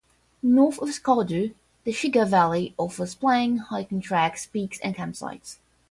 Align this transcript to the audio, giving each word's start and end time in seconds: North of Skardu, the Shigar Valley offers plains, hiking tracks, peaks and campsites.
North 0.41 0.79
of 0.79 0.89
Skardu, 0.89 1.53
the 1.83 1.91
Shigar 1.91 2.25
Valley 2.27 2.73
offers 2.75 3.13
plains, 3.13 3.61
hiking 3.69 4.01
tracks, 4.01 4.47
peaks 4.47 4.79
and 4.79 4.95
campsites. 4.95 5.57